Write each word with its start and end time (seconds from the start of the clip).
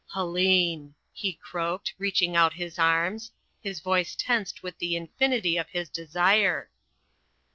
"Helene," 0.15 0.95
he 1.13 1.33
croaked, 1.33 1.93
reaching 1.99 2.35
out 2.35 2.53
his 2.53 2.79
arms 2.79 3.31
his 3.61 3.81
voice 3.81 4.15
tensed 4.15 4.63
with 4.63 4.79
the 4.79 4.95
infinity 4.95 5.57
of 5.57 5.69
his 5.69 5.89
desire. 5.89 6.71